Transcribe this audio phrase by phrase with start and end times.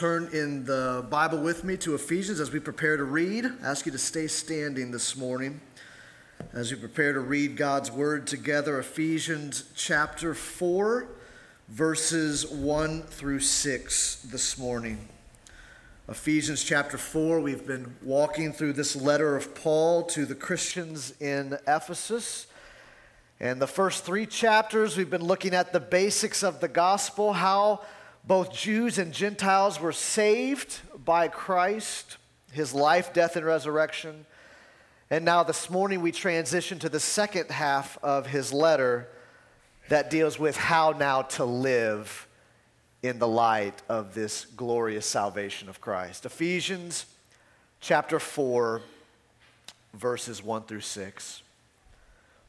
[0.00, 3.44] turn in the Bible with me to Ephesians as we prepare to read.
[3.44, 5.60] I ask you to stay standing this morning
[6.54, 8.78] as we prepare to read God's word together.
[8.78, 11.06] Ephesians chapter 4,
[11.68, 15.06] verses 1 through 6 this morning.
[16.08, 21.58] Ephesians chapter 4, we've been walking through this letter of Paul to the Christians in
[21.68, 22.46] Ephesus.
[23.38, 27.82] And the first three chapters, we've been looking at the basics of the gospel, how
[28.24, 32.16] both Jews and Gentiles were saved by Christ,
[32.52, 34.26] his life, death, and resurrection.
[35.10, 39.08] And now this morning we transition to the second half of his letter
[39.88, 42.28] that deals with how now to live
[43.02, 46.26] in the light of this glorious salvation of Christ.
[46.26, 47.06] Ephesians
[47.80, 48.82] chapter 4,
[49.94, 51.42] verses 1 through 6.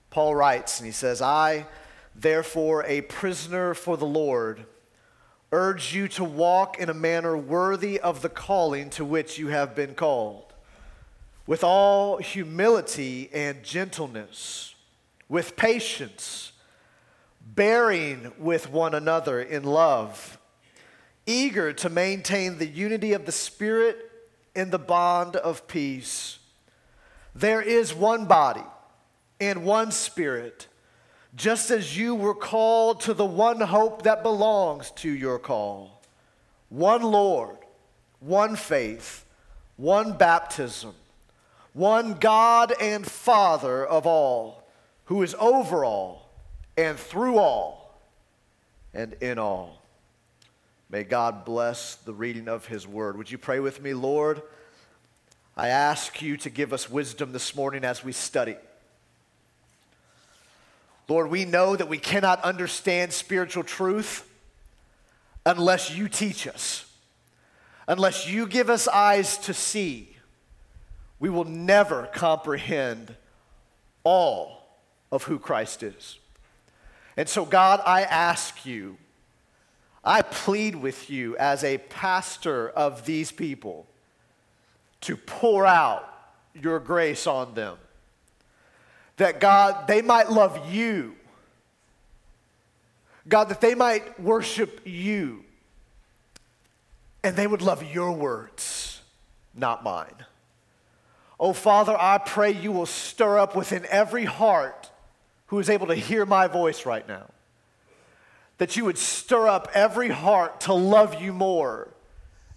[0.09, 1.65] Paul writes, and he says, I,
[2.13, 4.65] therefore, a prisoner for the Lord,
[5.51, 9.75] urge you to walk in a manner worthy of the calling to which you have
[9.75, 10.53] been called,
[11.45, 14.75] with all humility and gentleness,
[15.27, 16.53] with patience,
[17.41, 20.37] bearing with one another in love,
[21.25, 24.09] eager to maintain the unity of the Spirit
[24.55, 26.39] in the bond of peace.
[27.35, 28.63] There is one body
[29.39, 30.67] and one Spirit
[31.35, 36.01] just as you were called to the one hope that belongs to your call
[36.69, 37.57] one Lord,
[38.19, 39.25] one faith,
[39.75, 40.93] one baptism,
[41.73, 44.63] one God and Father of all,
[45.05, 46.29] who is over all
[46.77, 47.99] and through all
[48.93, 49.81] and in all.
[50.89, 53.17] May God bless the reading of his word.
[53.17, 54.41] Would you pray with me, Lord?
[55.55, 58.55] I ask you to give us wisdom this morning as we study.
[61.11, 64.25] Lord, we know that we cannot understand spiritual truth
[65.45, 66.89] unless you teach us,
[67.85, 70.15] unless you give us eyes to see.
[71.19, 73.13] We will never comprehend
[74.05, 74.65] all
[75.11, 76.17] of who Christ is.
[77.17, 78.95] And so, God, I ask you,
[80.05, 83.85] I plead with you as a pastor of these people
[85.01, 86.07] to pour out
[86.53, 87.77] your grace on them
[89.21, 91.15] that God, they might love you.
[93.27, 95.45] God, that they might worship you.
[97.23, 98.99] And they would love your words,
[99.53, 100.25] not mine.
[101.39, 104.89] Oh, Father, I pray you will stir up within every heart
[105.47, 107.27] who is able to hear my voice right now.
[108.57, 111.89] That you would stir up every heart to love you more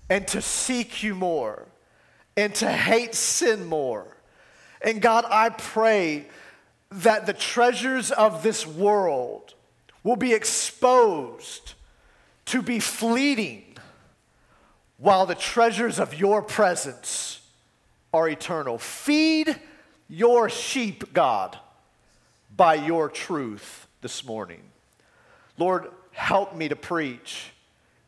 [0.08, 1.66] and to seek you more
[2.38, 4.06] and to hate sin more.
[4.80, 6.24] And God, I pray
[6.94, 9.54] that the treasures of this world
[10.04, 11.74] will be exposed
[12.46, 13.64] to be fleeting
[14.98, 17.40] while the treasures of your presence
[18.12, 18.78] are eternal.
[18.78, 19.58] Feed
[20.08, 21.58] your sheep, God,
[22.54, 24.62] by your truth this morning.
[25.58, 27.50] Lord, help me to preach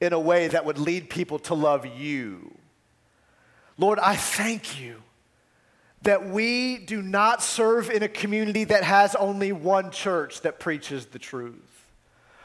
[0.00, 2.56] in a way that would lead people to love you.
[3.78, 5.02] Lord, I thank you
[6.06, 11.06] that we do not serve in a community that has only one church that preaches
[11.06, 11.84] the truth.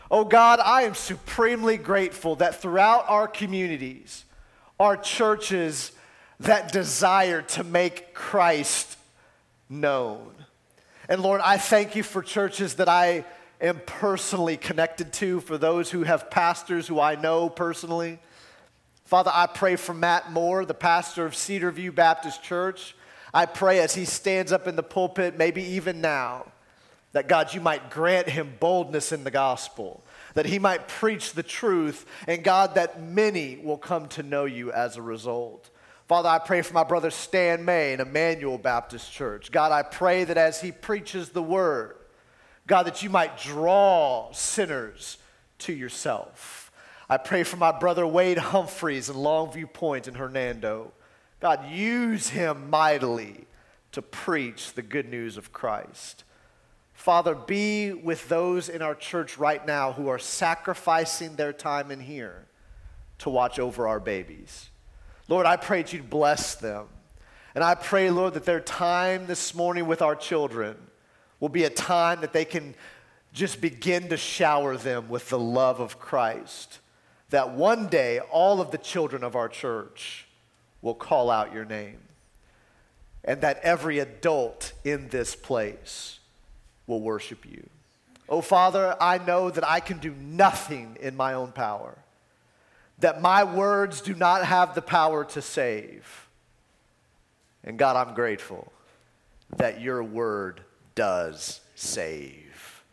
[0.10, 4.26] Oh God, I am supremely grateful that throughout our communities
[4.80, 5.92] are churches
[6.40, 8.98] that desire to make Christ
[9.70, 10.34] known.
[11.08, 13.26] And Lord, I thank you for churches that I
[13.62, 18.18] am personally connected to, for those who have pastors who I know personally.
[19.06, 22.96] Father, I pray for Matt Moore, the pastor of Cedarview Baptist Church.
[23.34, 26.52] I pray as he stands up in the pulpit, maybe even now,
[27.14, 30.04] that God, you might grant him boldness in the gospel,
[30.34, 34.72] that he might preach the truth, and God, that many will come to know you
[34.72, 35.70] as a result.
[36.08, 39.52] Father, I pray for my brother Stan May in Emmanuel Baptist Church.
[39.52, 41.96] God, I pray that as he preaches the word,
[42.68, 45.18] God, that you might draw sinners
[45.60, 46.72] to yourself.
[47.10, 50.94] I pray for my brother Wade Humphreys in Longview Point in Hernando.
[51.42, 53.46] God, use him mightily
[53.92, 56.24] to preach the good news of Christ.
[56.94, 62.00] Father, be with those in our church right now who are sacrificing their time in
[62.00, 62.46] here
[63.18, 64.70] to watch over our babies.
[65.28, 66.86] Lord, I pray that you'd bless them.
[67.56, 70.78] And I pray, Lord, that their time this morning with our children
[71.40, 72.76] will be a time that they can
[73.34, 76.80] just begin to shower them with the love of Christ.
[77.32, 80.28] That one day, all of the children of our church
[80.82, 82.00] will call out your name.
[83.24, 86.20] And that every adult in this place
[86.88, 87.70] will worship you.
[88.28, 91.98] Oh, Father, I know that I can do nothing in my own power.
[93.02, 96.28] that my words do not have the power to save.
[97.64, 98.72] And God, I'm grateful
[99.58, 100.62] that your word
[100.96, 102.84] does save,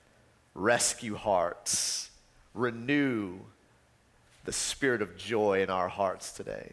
[0.54, 2.10] rescue hearts,
[2.54, 3.38] renew
[4.44, 6.72] the spirit of joy in our hearts today.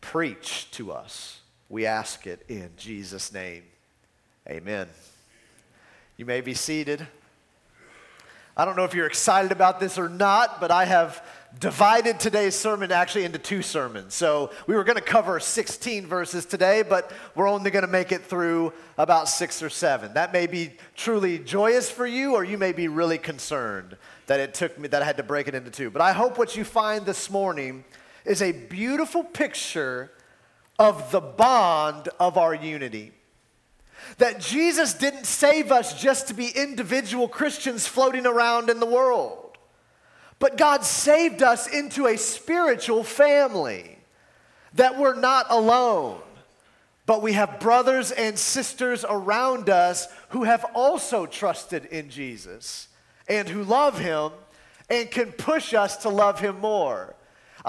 [0.00, 1.40] Preach to us.
[1.68, 3.62] We ask it in Jesus' name.
[4.48, 4.88] Amen.
[6.16, 7.06] You may be seated.
[8.56, 11.24] I don't know if you're excited about this or not, but I have
[11.60, 14.14] divided today's sermon actually into two sermons.
[14.14, 18.10] So we were going to cover 16 verses today, but we're only going to make
[18.10, 20.14] it through about six or seven.
[20.14, 23.96] That may be truly joyous for you, or you may be really concerned
[24.26, 25.90] that it took me, that I had to break it into two.
[25.90, 27.84] But I hope what you find this morning
[28.28, 30.10] is a beautiful picture
[30.78, 33.12] of the bond of our unity.
[34.18, 39.58] That Jesus didn't save us just to be individual Christians floating around in the world.
[40.38, 43.98] But God saved us into a spiritual family
[44.74, 46.20] that we're not alone,
[47.06, 52.88] but we have brothers and sisters around us who have also trusted in Jesus
[53.28, 54.30] and who love Him
[54.88, 57.16] and can push us to love Him more.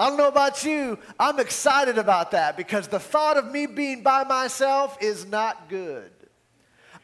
[0.00, 4.02] I don't know about you, I'm excited about that because the thought of me being
[4.02, 6.10] by myself is not good.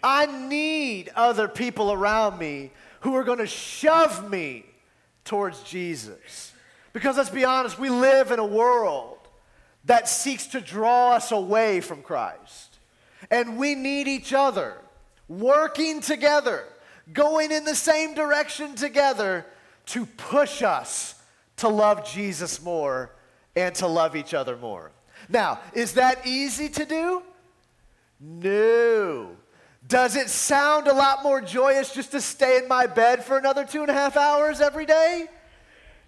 [0.03, 2.71] I need other people around me
[3.01, 4.65] who are going to shove me
[5.27, 6.55] towards Jesus.
[6.95, 9.19] Because let's be honest, we live in a world
[9.85, 12.79] that seeks to draw us away from Christ.
[13.31, 14.75] And we need each other,
[15.29, 16.65] working together,
[17.13, 19.45] going in the same direction together
[19.87, 21.16] to push us
[21.57, 23.13] to love Jesus more
[23.55, 24.93] and to love each other more.
[25.29, 27.23] Now, is that easy to do?
[28.21, 29.37] No.
[29.87, 33.65] Does it sound a lot more joyous just to stay in my bed for another
[33.65, 35.27] two and a half hours every day?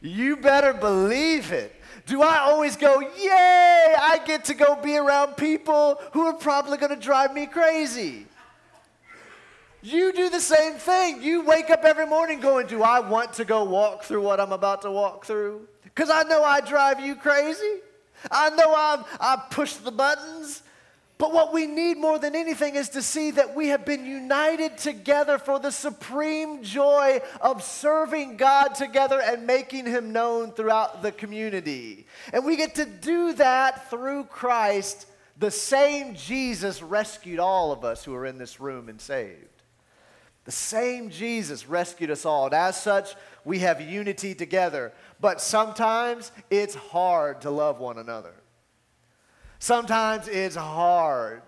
[0.01, 1.75] You better believe it.
[2.07, 6.79] Do I always go, yay, I get to go be around people who are probably
[6.79, 8.27] going to drive me crazy?
[9.89, 11.23] You do the same thing.
[11.23, 14.53] You wake up every morning going, Do I want to go walk through what I'm
[14.53, 15.67] about to walk through?
[15.83, 17.77] Because I know I drive you crazy.
[18.31, 20.63] I know I've, I push the buttons.
[21.17, 24.77] But what we need more than anything is to see that we have been united
[24.77, 31.13] together for the supreme joy of serving God together and making Him known throughout the
[31.13, 32.07] community.
[32.33, 35.07] And we get to do that through Christ.
[35.39, 39.58] The same Jesus rescued all of us who are in this room and saved.
[40.49, 42.47] The same Jesus rescued us all.
[42.47, 43.15] And as such,
[43.45, 44.95] we have unity together.
[45.21, 48.33] But sometimes it's hard to love one another.
[49.59, 51.43] Sometimes it's hard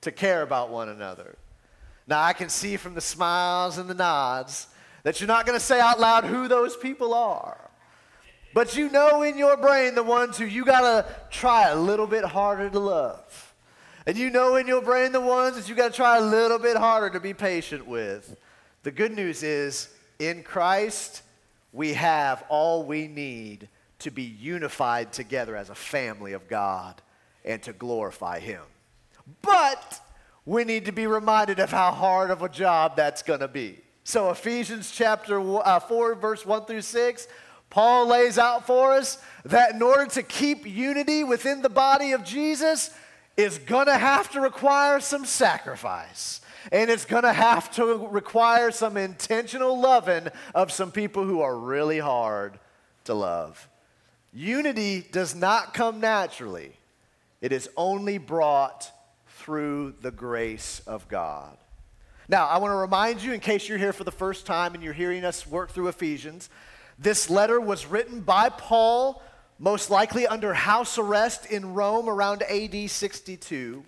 [0.00, 1.36] to care about one another.
[2.06, 4.68] Now, I can see from the smiles and the nods
[5.02, 7.70] that you're not going to say out loud who those people are.
[8.54, 12.06] But you know in your brain the ones who you got to try a little
[12.06, 13.47] bit harder to love.
[14.08, 16.58] And you know in your brain the ones that you got to try a little
[16.58, 18.38] bit harder to be patient with.
[18.82, 21.20] The good news is in Christ,
[21.74, 23.68] we have all we need
[23.98, 27.02] to be unified together as a family of God
[27.44, 28.62] and to glorify Him.
[29.42, 30.00] But
[30.46, 33.76] we need to be reminded of how hard of a job that's going to be.
[34.04, 37.28] So, Ephesians chapter uh, 4, verse 1 through 6,
[37.68, 42.24] Paul lays out for us that in order to keep unity within the body of
[42.24, 42.90] Jesus,
[43.38, 46.40] is going to have to require some sacrifice.
[46.72, 51.56] And it's going to have to require some intentional loving of some people who are
[51.56, 52.58] really hard
[53.04, 53.68] to love.
[54.34, 56.72] Unity does not come naturally.
[57.40, 58.90] It is only brought
[59.36, 61.56] through the grace of God.
[62.28, 64.82] Now, I want to remind you, in case you're here for the first time and
[64.82, 66.50] you're hearing us work through Ephesians,
[66.98, 69.22] this letter was written by Paul,
[69.58, 73.84] most likely under house arrest in Rome around AD 62.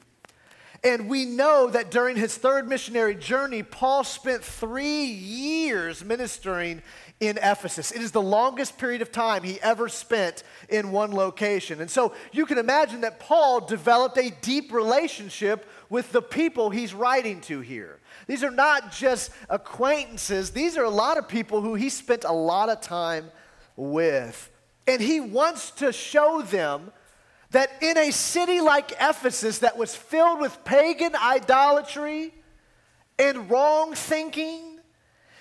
[0.82, 6.82] And we know that during his third missionary journey, Paul spent three years ministering
[7.20, 7.90] in Ephesus.
[7.90, 11.82] It is the longest period of time he ever spent in one location.
[11.82, 16.94] And so you can imagine that Paul developed a deep relationship with the people he's
[16.94, 17.98] writing to here.
[18.26, 22.32] These are not just acquaintances, these are a lot of people who he spent a
[22.32, 23.30] lot of time
[23.76, 24.50] with.
[24.90, 26.90] And he wants to show them
[27.52, 32.34] that in a city like Ephesus that was filled with pagan idolatry
[33.16, 34.80] and wrong thinking,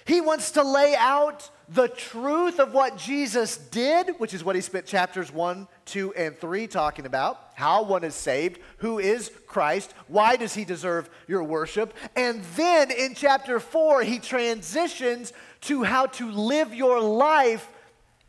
[0.05, 4.61] he wants to lay out the truth of what Jesus did, which is what he
[4.61, 9.95] spent chapters 1, 2, and 3 talking about how one is saved, who is Christ,
[10.07, 11.95] why does he deserve your worship.
[12.15, 17.67] And then in chapter 4, he transitions to how to live your life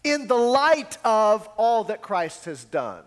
[0.04, 3.04] in the light of all that Christ has done.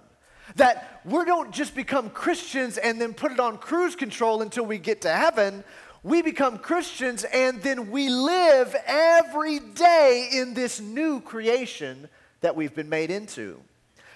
[0.56, 4.78] That we don't just become Christians and then put it on cruise control until we
[4.78, 5.64] get to heaven.
[6.04, 12.10] We become Christians and then we live every day in this new creation
[12.42, 13.62] that we've been made into.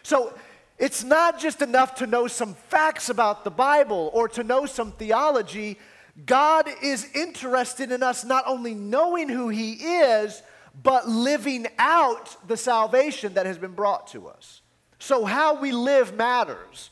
[0.04, 0.38] So
[0.78, 4.92] it's not just enough to know some facts about the Bible or to know some
[4.92, 5.80] theology.
[6.26, 10.44] God is interested in us not only knowing who He is,
[10.82, 14.62] but living out the salvation that has been brought to us.
[15.00, 16.90] So, how we live matters.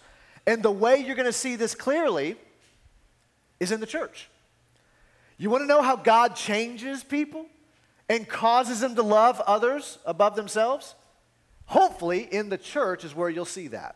[0.48, 2.36] And the way you're going to see this clearly
[3.60, 4.30] is in the church.
[5.38, 7.48] You want to know how God changes people
[8.08, 10.94] and causes them to love others above themselves?
[11.66, 13.96] Hopefully, in the church is where you'll see that.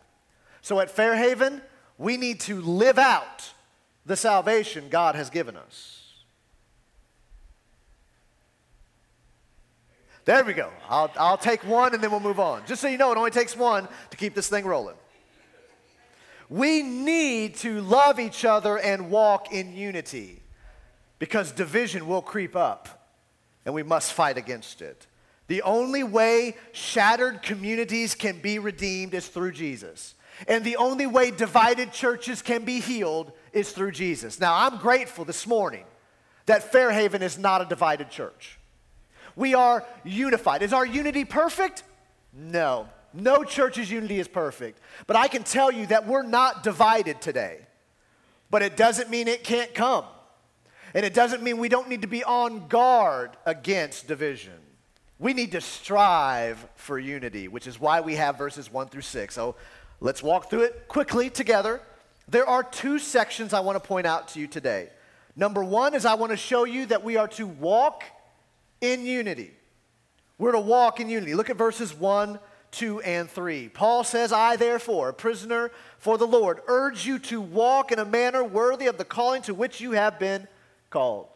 [0.61, 1.61] So, at Fairhaven,
[1.97, 3.53] we need to live out
[4.05, 5.98] the salvation God has given us.
[10.25, 10.69] There we go.
[10.87, 12.63] I'll, I'll take one and then we'll move on.
[12.65, 14.95] Just so you know, it only takes one to keep this thing rolling.
[16.49, 20.41] We need to love each other and walk in unity
[21.19, 23.07] because division will creep up
[23.65, 25.05] and we must fight against it.
[25.47, 30.13] The only way shattered communities can be redeemed is through Jesus.
[30.47, 34.39] And the only way divided churches can be healed is through Jesus.
[34.39, 35.85] Now, I'm grateful this morning
[36.45, 38.58] that Fairhaven is not a divided church.
[39.39, 40.61] We are unified.
[40.63, 41.83] Is our unity perfect?
[42.33, 42.89] No.
[43.13, 44.81] No church's unity is perfect.
[45.07, 47.61] But I can tell you that we're not divided today.
[48.51, 50.03] But it doesn't mean it can't come.
[50.93, 54.59] And it doesn't mean we don't need to be on guard against division.
[55.19, 59.33] We need to strive for unity, which is why we have verses 1 through 6.
[59.33, 59.55] So
[60.01, 61.79] let's walk through it quickly together.
[62.27, 64.89] There are two sections I want to point out to you today.
[65.37, 68.03] Number one is I want to show you that we are to walk
[68.81, 69.51] in unity.
[70.37, 71.35] We're to walk in unity.
[71.35, 72.39] Look at verses 1,
[72.71, 73.69] 2, and 3.
[73.69, 78.05] Paul says, I, therefore, a prisoner for the Lord, urge you to walk in a
[78.05, 80.47] manner worthy of the calling to which you have been
[80.89, 81.27] called.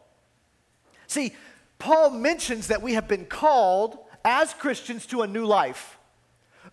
[1.06, 1.34] See,
[1.78, 5.98] Paul mentions that we have been called as Christians to a new life,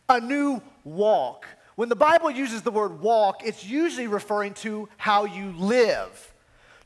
[0.07, 1.47] a new walk.
[1.75, 6.33] When the Bible uses the word walk, it's usually referring to how you live.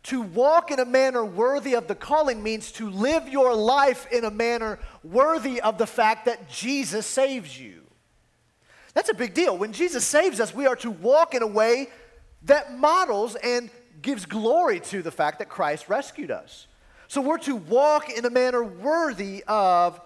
[0.05, 4.23] To walk in a manner worthy of the calling means to live your life in
[4.23, 7.81] a manner worthy of the fact that Jesus saves you.
[8.93, 9.57] That's a big deal.
[9.57, 11.87] When Jesus saves us, we are to walk in a way
[12.43, 13.71] that models and
[14.03, 16.67] gives glory to the fact that Christ rescued us.
[17.07, 19.99] So we're to walk in a manner worthy of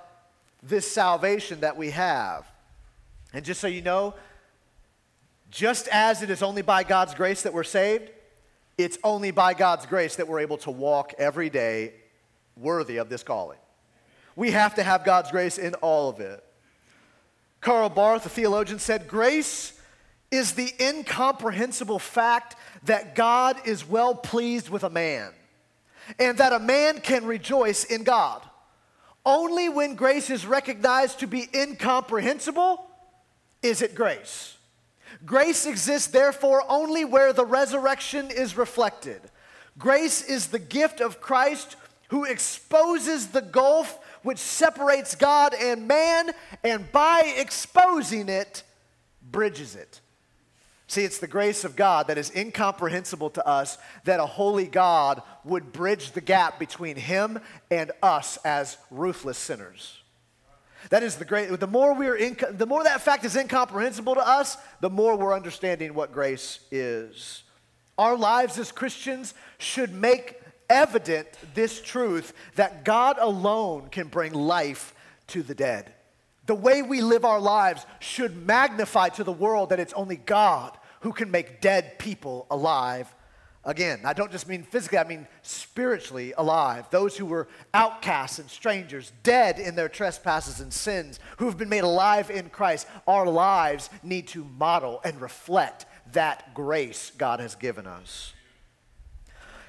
[0.64, 2.50] this salvation that we have.
[3.34, 4.16] And just so you know,
[5.52, 8.12] just as it is only by God's grace that we're saved,
[8.80, 11.94] it's only by God's grace that we're able to walk every day
[12.56, 13.58] worthy of this calling.
[14.38, 16.42] We have to have God's grace in all of it.
[17.60, 19.74] Karl Barth, a theologian, said, Grace
[20.32, 25.34] is the incomprehensible fact that God is well pleased with a man
[26.18, 28.42] and that a man can rejoice in God.
[29.26, 32.88] Only when grace is recognized to be incomprehensible
[33.62, 34.56] is it grace.
[35.26, 39.22] Grace exists, therefore, only where the resurrection is reflected.
[39.78, 41.76] Grace is the gift of Christ
[42.10, 46.32] who exposes the gulf which separates God and man,
[46.64, 48.64] and by exposing it,
[49.32, 50.02] bridges it.
[50.88, 55.22] See, it's the grace of God that is incomprehensible to us that a holy God
[55.44, 57.40] would bridge the gap between him
[57.70, 60.02] and us as ruthless sinners.
[60.90, 64.28] That is the great, the more we're in, the more that fact is incomprehensible to
[64.28, 67.44] us, the more we're understanding what grace is.
[67.98, 74.94] Our lives as Christians should make evident this truth that God alone can bring life
[75.28, 75.94] to the dead.
[76.46, 80.78] The way we live our lives should magnify to the world that it's only God
[81.02, 83.14] who can make dead people alive
[83.66, 86.90] Again, I don't just mean physically, I mean spiritually alive.
[86.92, 91.70] Those who were outcasts and strangers, dead in their trespasses and sins, who have been
[91.70, 92.88] made alive in Christ.
[93.06, 98.34] Our lives need to model and reflect that grace God has given us.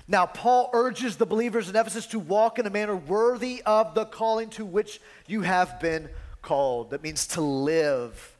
[0.06, 4.04] Now, Paul urges the believers in Ephesus to walk in a manner worthy of the
[4.04, 6.08] calling to which you have been
[6.42, 6.90] called.
[6.90, 8.36] That means to live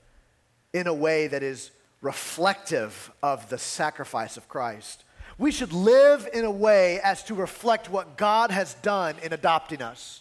[0.72, 5.04] in a way that is reflective of the sacrifice of Christ.
[5.40, 9.80] We should live in a way as to reflect what God has done in adopting
[9.80, 10.20] us.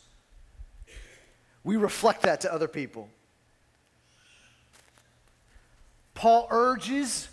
[1.62, 3.10] We reflect that to other people.
[6.14, 7.28] Paul urges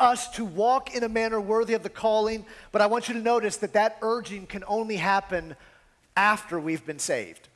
[0.00, 3.20] us to walk in a manner worthy of the calling, but I want you to
[3.20, 5.54] notice that that urging can only happen
[6.16, 7.48] after we've been saved.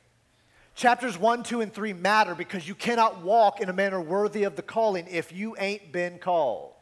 [0.75, 4.55] Chapters 1, 2, and 3 matter because you cannot walk in a manner worthy of
[4.55, 6.80] the calling if you ain't been called.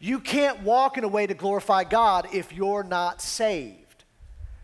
[0.00, 3.88] You can't walk in a way to glorify God if you're not saved.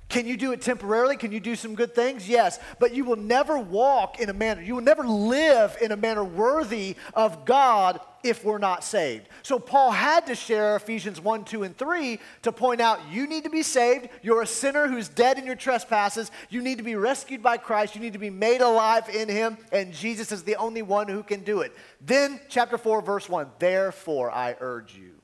[0.09, 1.17] Can you do it temporarily?
[1.17, 2.29] Can you do some good things?
[2.29, 2.61] Yes.
[2.79, 6.23] But you will never walk in a manner, you will never live in a manner
[6.23, 9.29] worthy of God if we're not saved.
[9.43, 13.43] So Paul had to share Ephesians 1, 2, and 3 to point out you need
[13.43, 14.09] to be saved.
[14.23, 16.31] You're a sinner who's dead in your trespasses.
[16.49, 17.97] You need to be rescued by Christ.
[17.97, 21.25] You need to be made alive in him, and Jesus is the only one who
[21.25, 21.77] can do it.
[22.01, 25.24] Then, chapter 4, verse 1 Therefore, I urge you.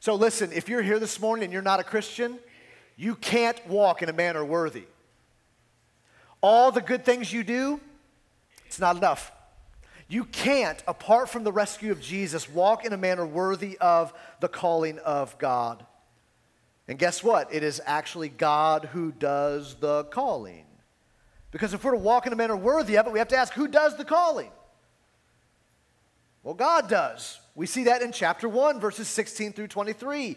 [0.00, 2.38] So listen, if you're here this morning and you're not a Christian,
[2.96, 4.84] you can't walk in a manner worthy.
[6.40, 7.80] All the good things you do,
[8.66, 9.32] it's not enough.
[10.08, 14.48] You can't, apart from the rescue of Jesus, walk in a manner worthy of the
[14.48, 15.84] calling of God.
[16.86, 17.52] And guess what?
[17.52, 20.64] It is actually God who does the calling.
[21.50, 23.52] Because if we're to walk in a manner worthy of it, we have to ask
[23.52, 24.50] who does the calling?
[26.42, 27.40] Well, God does.
[27.58, 30.36] We see that in chapter 1, verses 16 through 23.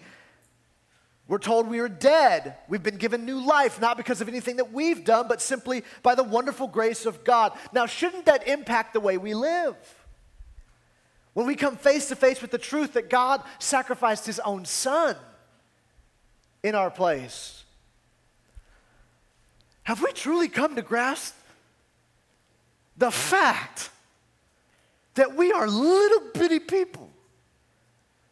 [1.27, 2.55] We're told we are dead.
[2.67, 6.15] We've been given new life, not because of anything that we've done, but simply by
[6.15, 7.53] the wonderful grace of God.
[7.73, 9.75] Now, shouldn't that impact the way we live?
[11.33, 15.15] When we come face to face with the truth that God sacrificed his own son
[16.63, 17.65] in our place,
[19.83, 21.35] have we truly come to grasp
[22.97, 23.91] the fact
[25.15, 27.10] that we are little bitty people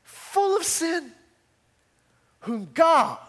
[0.03, 1.11] full of sin?
[2.41, 3.19] whom God,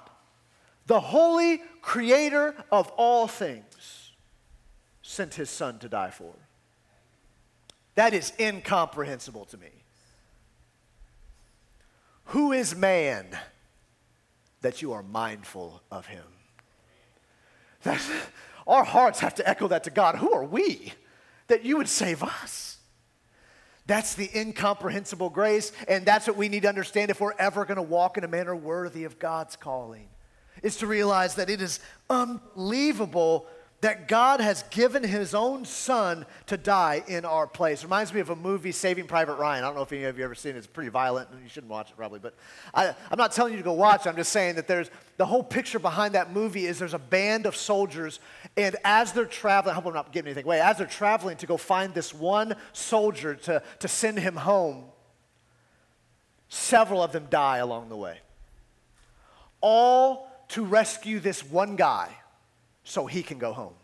[0.87, 4.13] the holy creator of all things,
[5.03, 6.33] sent his son to die for.
[7.97, 9.71] That is incomprehensible to me.
[12.27, 13.27] Who is man
[14.61, 16.25] that you are mindful of him?
[17.83, 18.09] That's,
[18.67, 20.17] our hearts have to echo that to God.
[20.17, 20.93] Who are we
[21.49, 22.79] that you would save us?
[23.91, 27.75] That's the incomprehensible grace, and that's what we need to understand if we're ever going
[27.75, 30.07] to walk in a manner worthy of God's calling.
[30.63, 33.49] Is to realize that it is unbelievable
[33.81, 37.83] that God has given his own son to die in our place.
[37.83, 39.65] Reminds me of a movie, Saving Private Ryan.
[39.65, 40.59] I don't know if any of you have ever seen it.
[40.59, 42.19] It's pretty violent, and you shouldn't watch it probably.
[42.19, 42.35] But
[42.75, 44.11] I, am not telling you to go watch it.
[44.11, 47.47] I'm just saying that there's the whole picture behind that movie is there's a band
[47.47, 48.21] of soldiers,
[48.57, 51.47] and as they're traveling, I hope I'm not giving anything away, as they're traveling to
[51.47, 54.85] go find this one soldier to, to send him home,
[56.51, 58.19] several of them die along the way.
[59.63, 62.15] All to rescue this one guy
[62.85, 63.75] so he can go home.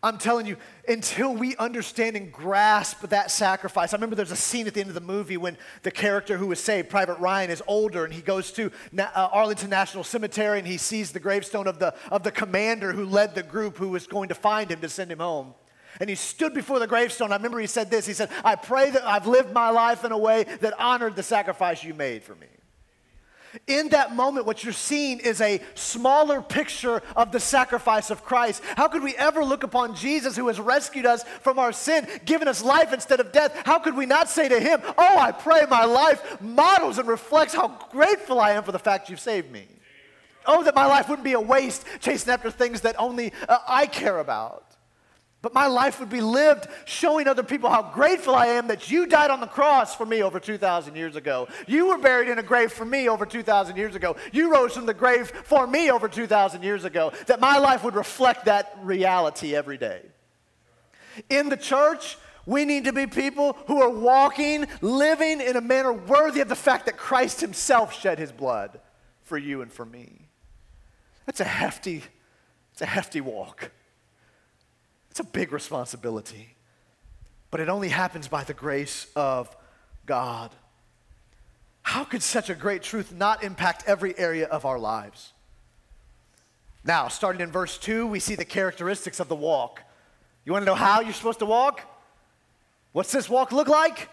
[0.00, 0.56] I'm telling you,
[0.86, 3.92] until we understand and grasp that sacrifice.
[3.92, 6.46] I remember there's a scene at the end of the movie when the character who
[6.46, 10.68] was saved, Private Ryan, is older and he goes to uh, Arlington National Cemetery and
[10.68, 14.06] he sees the gravestone of the, of the commander who led the group who was
[14.06, 15.52] going to find him to send him home.
[15.98, 17.32] And he stood before the gravestone.
[17.32, 20.12] I remember he said this He said, I pray that I've lived my life in
[20.12, 22.46] a way that honored the sacrifice you made for me.
[23.66, 28.62] In that moment, what you're seeing is a smaller picture of the sacrifice of Christ.
[28.76, 32.48] How could we ever look upon Jesus who has rescued us from our sin, given
[32.48, 33.54] us life instead of death?
[33.64, 37.54] How could we not say to him, Oh, I pray my life models and reflects
[37.54, 39.66] how grateful I am for the fact you've saved me?
[40.46, 43.86] Oh, that my life wouldn't be a waste chasing after things that only uh, I
[43.86, 44.67] care about.
[45.48, 49.06] But my life would be lived showing other people how grateful I am that you
[49.06, 51.48] died on the cross for me over 2,000 years ago.
[51.66, 54.16] You were buried in a grave for me over 2,000 years ago.
[54.30, 57.14] You rose from the grave for me over 2,000 years ago.
[57.28, 60.02] That my life would reflect that reality every day.
[61.30, 65.94] In the church, we need to be people who are walking, living in a manner
[65.94, 68.80] worthy of the fact that Christ Himself shed His blood
[69.22, 70.28] for you and for me.
[71.24, 72.02] That's a hefty,
[72.70, 73.70] it's a hefty walk.
[75.18, 76.54] It's a big responsibility,
[77.50, 79.50] but it only happens by the grace of
[80.06, 80.52] God.
[81.82, 85.32] How could such a great truth not impact every area of our lives?
[86.84, 89.82] Now, starting in verse 2, we see the characteristics of the walk.
[90.44, 91.80] You want to know how you're supposed to walk?
[92.92, 94.08] What's this walk look like?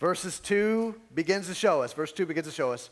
[0.00, 1.92] Verses 2 begins to show us.
[1.92, 2.90] Verse 2 begins to show us.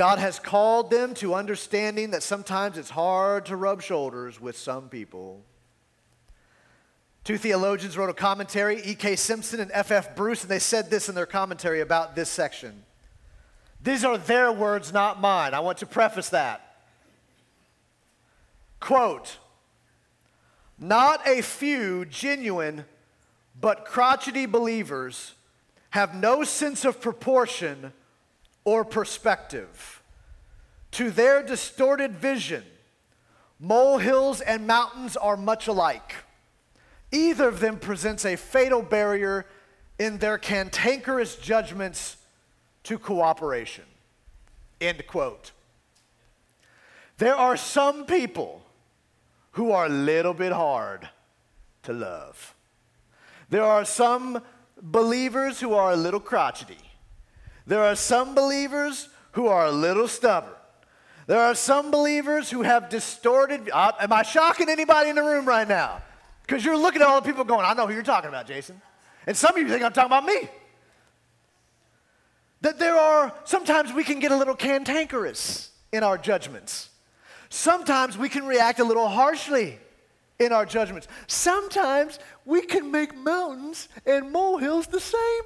[0.00, 4.88] God has called them to understanding that sometimes it's hard to rub shoulders with some
[4.88, 5.42] people.
[7.22, 9.16] Two theologians wrote a commentary, E.K.
[9.16, 10.16] Simpson and F.F.
[10.16, 12.82] Bruce, and they said this in their commentary about this section.
[13.82, 15.52] These are their words, not mine.
[15.52, 16.82] I want to preface that.
[18.80, 19.36] Quote
[20.78, 22.86] Not a few genuine
[23.60, 25.34] but crotchety believers
[25.90, 27.92] have no sense of proportion
[28.64, 30.02] or perspective.
[30.92, 32.64] To their distorted vision,
[33.60, 36.14] Molehills and mountains are much alike.
[37.12, 39.44] Either of them presents a fatal barrier
[39.98, 42.16] in their cantankerous judgments
[42.84, 43.84] to cooperation.
[44.80, 45.52] End quote.
[47.18, 48.62] There are some people
[49.52, 51.10] who are a little bit hard
[51.82, 52.54] to love.
[53.50, 54.40] There are some
[54.80, 56.78] believers who are a little crotchety.
[57.70, 60.50] There are some believers who are a little stubborn.
[61.28, 63.70] There are some believers who have distorted.
[63.72, 66.02] Uh, am I shocking anybody in the room right now?
[66.42, 68.82] Because you're looking at all the people going, I know who you're talking about, Jason.
[69.24, 70.48] And some of you think I'm talking about me.
[72.62, 76.88] That there are, sometimes we can get a little cantankerous in our judgments.
[77.50, 79.78] Sometimes we can react a little harshly
[80.40, 81.06] in our judgments.
[81.28, 85.42] Sometimes we can make mountains and molehills the same.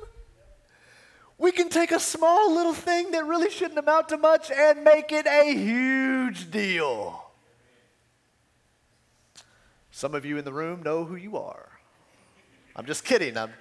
[1.45, 5.13] We can take a small little thing that really shouldn't amount to much and make
[5.13, 7.23] it a huge deal.
[9.91, 11.69] Some of you in the room know who you are.
[12.75, 13.37] I'm just kidding.
[13.37, 13.53] I'm,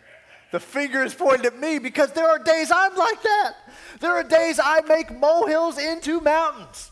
[0.54, 3.56] the finger is pointed at me because there are days I'm like that.
[4.00, 6.89] There are days I make molehills into mountains.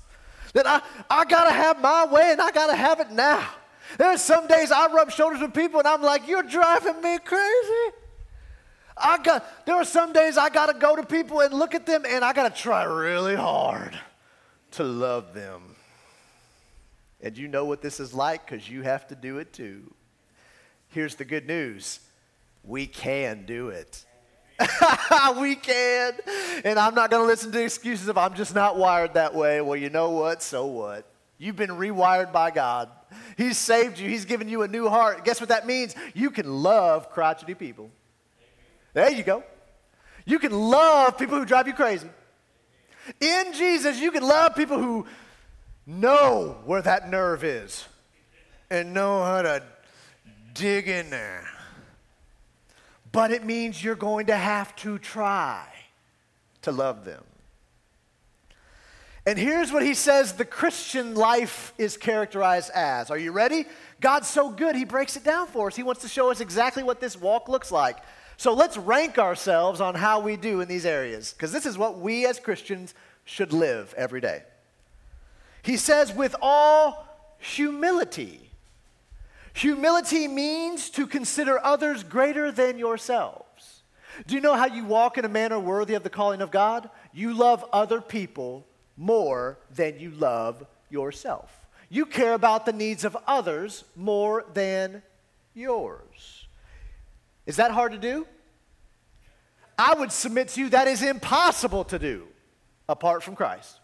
[0.51, 3.47] That I, I gotta have my way and I gotta have it now.
[3.97, 7.95] There's some days I rub shoulders with people and I'm like, you're driving me crazy.
[9.03, 11.85] I got, there are some days I got to go to people and look at
[11.85, 13.97] them and I got to try really hard
[14.71, 15.75] to love them.
[17.21, 19.93] And you know what this is like because you have to do it too.
[20.89, 21.99] Here's the good news
[22.63, 24.05] we can do it.
[25.39, 26.13] we can.
[26.63, 29.61] And I'm not going to listen to excuses of I'm just not wired that way.
[29.61, 30.43] Well, you know what?
[30.43, 31.05] So what?
[31.37, 32.89] You've been rewired by God.
[33.35, 34.07] He's saved you.
[34.07, 35.25] He's given you a new heart.
[35.25, 35.95] Guess what that means?
[36.13, 37.89] You can love crotchety people.
[38.93, 39.43] There you go.
[40.25, 42.09] You can love people who drive you crazy.
[43.19, 45.05] In Jesus, you can love people who
[45.85, 47.85] know where that nerve is
[48.69, 49.63] and know how to
[50.53, 51.47] dig in there.
[53.11, 55.65] But it means you're going to have to try
[56.61, 57.23] to love them.
[59.25, 63.11] And here's what he says the Christian life is characterized as.
[63.11, 63.65] Are you ready?
[63.99, 65.75] God's so good, he breaks it down for us.
[65.75, 67.97] He wants to show us exactly what this walk looks like.
[68.41, 71.99] So let's rank ourselves on how we do in these areas, because this is what
[71.99, 74.41] we as Christians should live every day.
[75.61, 78.49] He says, with all humility.
[79.53, 83.83] Humility means to consider others greater than yourselves.
[84.25, 86.89] Do you know how you walk in a manner worthy of the calling of God?
[87.13, 88.65] You love other people
[88.97, 91.67] more than you love yourself.
[91.89, 95.03] You care about the needs of others more than
[95.53, 96.40] yours.
[97.45, 98.27] Is that hard to do?
[99.77, 102.27] I would submit to you that is impossible to do
[102.87, 103.79] apart from Christ.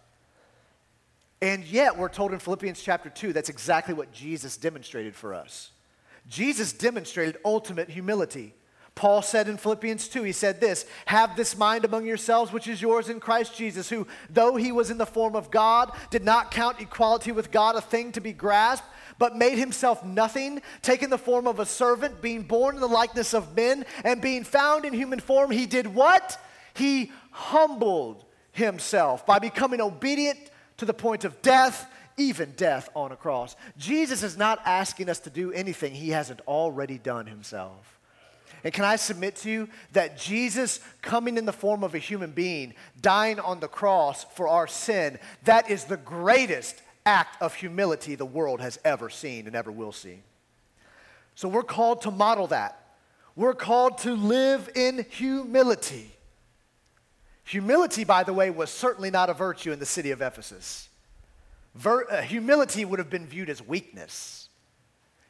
[1.41, 5.71] And yet, we're told in Philippians chapter 2 that's exactly what Jesus demonstrated for us.
[6.27, 8.53] Jesus demonstrated ultimate humility.
[8.95, 12.81] Paul said in Philippians 2, he said this Have this mind among yourselves, which is
[12.81, 16.49] yours in Christ Jesus, who, though he was in the form of God, did not
[16.49, 21.17] count equality with God a thing to be grasped but made himself nothing, taking the
[21.17, 24.93] form of a servant, being born in the likeness of men, and being found in
[24.93, 26.39] human form, he did what?
[26.73, 30.39] He humbled himself by becoming obedient
[30.77, 33.55] to the point of death, even death on a cross.
[33.77, 37.97] Jesus is not asking us to do anything he hasn't already done himself.
[38.63, 42.31] And can I submit to you that Jesus coming in the form of a human
[42.31, 48.15] being, dying on the cross for our sin, that is the greatest act of humility
[48.15, 50.19] the world has ever seen and ever will see.
[51.35, 52.95] So we're called to model that.
[53.35, 56.11] We're called to live in humility.
[57.45, 60.89] Humility, by the way, was certainly not a virtue in the city of Ephesus.
[61.75, 64.49] Ver- uh, humility would have been viewed as weakness.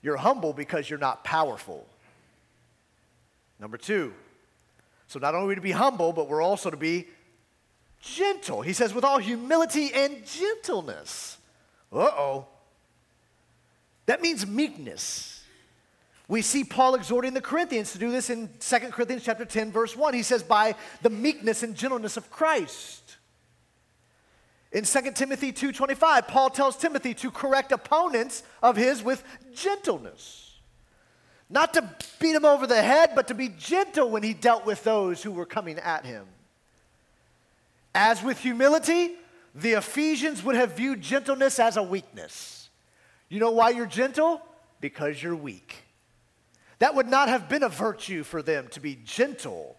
[0.01, 1.85] You're humble because you're not powerful.
[3.59, 4.13] Number two,
[5.07, 7.07] so not only to be humble, but we're also to be
[8.01, 8.61] gentle.
[8.61, 11.36] He says, with all humility and gentleness.
[11.91, 12.47] Uh oh.
[14.05, 15.43] That means meekness.
[16.27, 19.95] We see Paul exhorting the Corinthians to do this in 2 Corinthians chapter 10 verse
[19.95, 20.13] 1.
[20.13, 23.17] He says by the meekness and gentleness of Christ.
[24.71, 29.23] In 2 Timothy 2:25, Paul tells Timothy to correct opponents of his with
[29.53, 30.55] gentleness.
[31.49, 34.83] Not to beat him over the head, but to be gentle when he dealt with
[34.83, 36.27] those who were coming at him.
[37.95, 39.15] As with humility,
[39.57, 42.69] the Ephesians would have viewed gentleness as a weakness.
[43.27, 44.41] You know why you're gentle?
[44.79, 45.75] Because you're weak.
[46.77, 49.75] That would not have been a virtue for them to be gentle.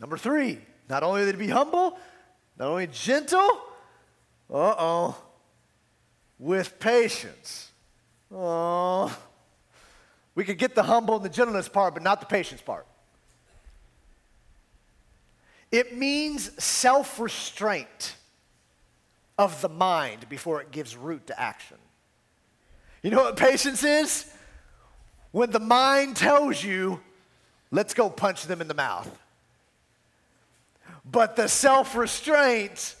[0.00, 1.96] Number three, not only they to be humble,
[2.58, 3.48] not only gentle,
[4.50, 5.16] uh oh,
[6.40, 7.70] with patience.
[8.32, 9.16] Oh,
[10.34, 12.84] we could get the humble and the gentleness part, but not the patience part.
[15.72, 18.16] It means self restraint
[19.38, 21.76] of the mind before it gives root to action.
[23.02, 24.32] You know what patience is?
[25.32, 27.00] When the mind tells you,
[27.70, 29.10] let's go punch them in the mouth.
[31.04, 32.96] But the self restraint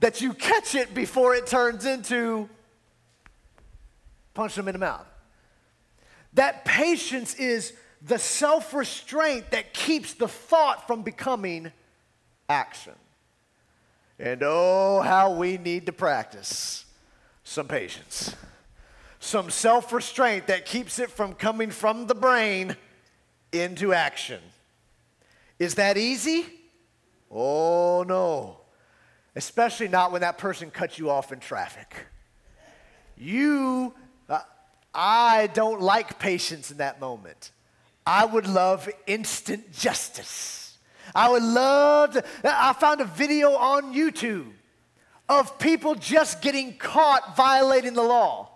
[0.00, 2.48] that you catch it before it turns into
[4.34, 5.06] punch them in the mouth.
[6.34, 11.72] That patience is the self restraint that keeps the thought from becoming
[12.52, 12.94] action.
[14.18, 16.84] And oh, how we need to practice
[17.42, 18.36] some patience,
[19.18, 22.76] some self restraint that keeps it from coming from the brain
[23.50, 24.40] into action.
[25.58, 26.46] Is that easy?
[27.30, 28.58] Oh, no.
[29.34, 31.94] Especially not when that person cuts you off in traffic.
[33.16, 33.94] You,
[34.28, 34.40] uh,
[34.94, 37.50] I don't like patience in that moment.
[38.06, 40.71] I would love instant justice.
[41.14, 42.24] I would love to.
[42.44, 44.50] I found a video on YouTube
[45.28, 48.48] of people just getting caught violating the law.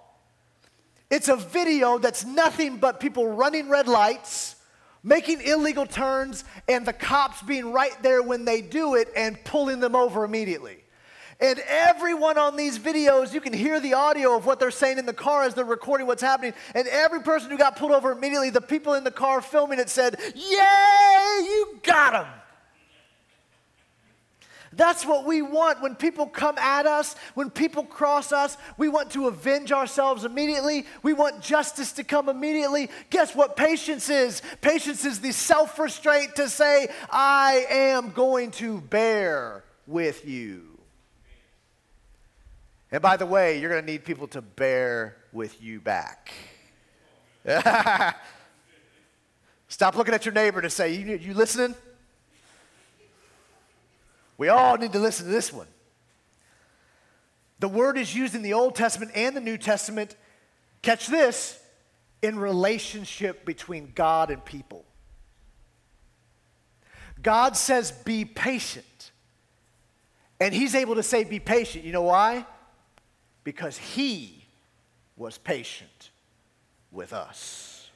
[1.11, 4.57] It's a video that's nothing but people running red lights,
[5.03, 9.81] making illegal turns, and the cops being right there when they do it and pulling
[9.81, 10.83] them over immediately.
[11.39, 15.05] And everyone on these videos, you can hear the audio of what they're saying in
[15.05, 16.55] the car as they're recording what's happening.
[16.75, 19.91] And every person who got pulled over immediately, the people in the car filming it
[19.91, 22.33] said, Yay, you got him.
[24.73, 28.57] That's what we want when people come at us, when people cross us.
[28.77, 30.87] We want to avenge ourselves immediately.
[31.03, 32.91] We want justice to come immediately.
[33.11, 34.43] Guess what patience is?
[34.61, 40.76] Patience is the self restraint to say, I am going to bear with you.
[42.93, 46.33] And by the way, you're going to need people to bear with you back.
[49.69, 51.75] Stop looking at your neighbor to say, You, you listening?
[54.39, 55.67] We all need to listen to this one.
[57.59, 60.15] The word is used in the Old Testament and the New Testament,
[60.83, 61.59] catch this,
[62.23, 64.85] in relationship between God and people.
[67.23, 69.11] God says, be patient.
[70.39, 71.85] And he's able to say, be patient.
[71.85, 72.45] You know why?
[73.47, 74.45] Because he
[75.17, 76.11] was patient
[76.91, 77.89] with us.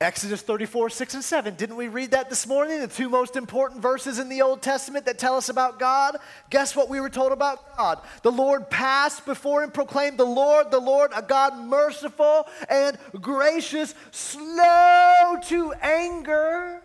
[0.00, 1.54] Exodus 34, 6 and 7.
[1.56, 2.78] Didn't we read that this morning?
[2.78, 6.18] The two most important verses in the Old Testament that tell us about God.
[6.50, 7.98] Guess what we were told about God?
[8.22, 13.92] The Lord passed before and proclaimed, The Lord, the Lord, a God merciful and gracious,
[14.12, 16.80] slow to anger,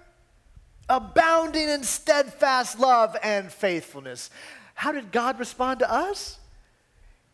[0.89, 4.32] abounding in steadfast love and faithfulness.
[4.80, 6.39] How did God respond to us?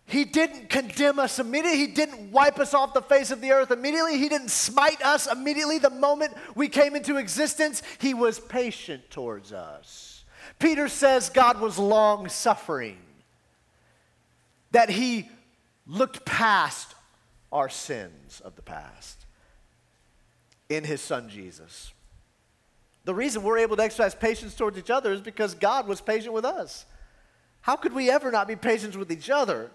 [0.07, 1.77] He didn't condemn us immediately.
[1.77, 4.17] He didn't wipe us off the face of the earth immediately.
[4.17, 7.83] He didn't smite us immediately the moment we came into existence.
[7.99, 10.23] He was patient towards us.
[10.57, 12.97] Peter says God was long suffering,
[14.71, 15.29] that he
[15.85, 16.95] looked past
[17.51, 19.23] our sins of the past
[20.67, 21.93] in his son Jesus.
[23.03, 26.33] The reason we're able to exercise patience towards each other is because God was patient
[26.33, 26.87] with us.
[27.65, 29.71] How could we ever not be patient with each other?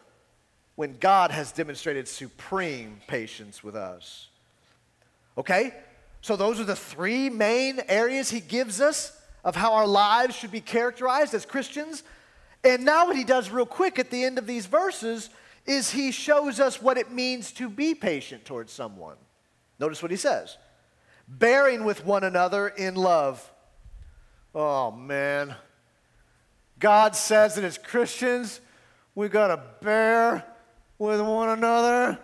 [0.80, 4.28] when God has demonstrated supreme patience with us.
[5.36, 5.74] Okay?
[6.22, 10.50] So, those are the three main areas he gives us of how our lives should
[10.50, 12.02] be characterized as Christians.
[12.64, 15.28] And now, what he does real quick at the end of these verses
[15.66, 19.16] is he shows us what it means to be patient towards someone.
[19.78, 20.56] Notice what he says
[21.28, 23.52] bearing with one another in love.
[24.54, 25.54] Oh, man.
[26.80, 28.60] God says that as Christians,
[29.14, 30.44] we got to bear
[30.98, 32.18] with one another.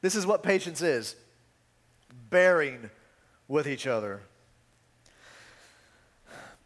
[0.00, 1.16] This is what patience is
[2.30, 2.90] bearing
[3.48, 4.22] with each other.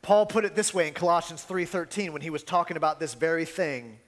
[0.02, 3.44] Paul put it this way in Colossians 3:13 when he was talking about this very
[3.44, 3.98] thing.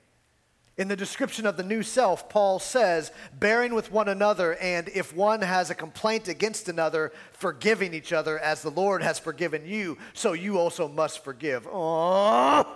[0.80, 5.14] In the description of the new self, Paul says, bearing with one another, and if
[5.14, 9.98] one has a complaint against another, forgiving each other as the Lord has forgiven you,
[10.14, 11.66] so you also must forgive.
[11.66, 12.66] Aww.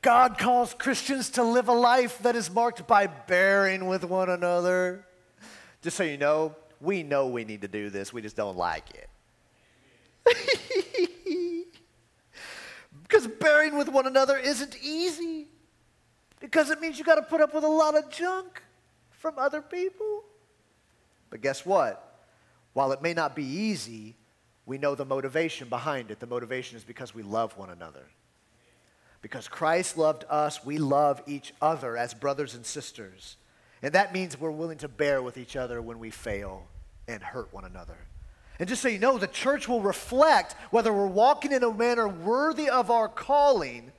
[0.00, 5.04] God calls Christians to live a life that is marked by bearing with one another.
[5.82, 8.86] Just so you know, we know we need to do this, we just don't like
[10.26, 10.83] it.
[13.14, 15.46] because bearing with one another isn't easy.
[16.40, 18.60] Because it means you got to put up with a lot of junk
[19.10, 20.24] from other people.
[21.30, 22.26] But guess what?
[22.72, 24.16] While it may not be easy,
[24.66, 26.18] we know the motivation behind it.
[26.18, 28.02] The motivation is because we love one another.
[29.22, 33.36] Because Christ loved us, we love each other as brothers and sisters.
[33.80, 36.66] And that means we're willing to bear with each other when we fail
[37.06, 37.96] and hurt one another.
[38.58, 42.06] And just so you know, the church will reflect whether we're walking in a manner
[42.06, 43.90] worthy of our calling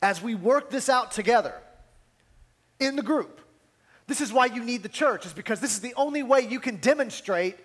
[0.00, 1.54] as we work this out together
[2.80, 3.40] in the group.
[4.06, 6.60] This is why you need the church, is because this is the only way you
[6.60, 7.56] can demonstrate